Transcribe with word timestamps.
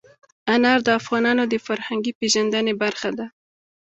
انار 0.55 0.79
د 0.87 0.89
افغانانو 0.99 1.43
د 1.47 1.55
فرهنګي 1.65 2.11
پیژندنې 2.19 2.73
برخه 2.83 3.09
ده. 3.17 3.27